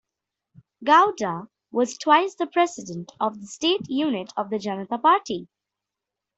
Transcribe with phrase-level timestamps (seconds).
[0.83, 5.47] Gowda was twice the President of state unit of the Janata Party.